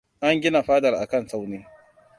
[0.27, 1.61] An gina fadar akan tsauni.